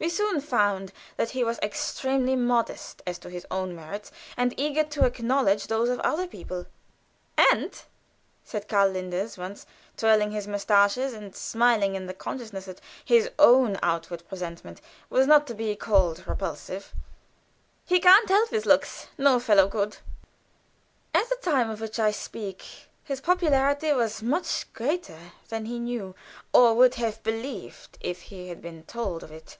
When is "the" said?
12.06-12.14, 21.28-21.36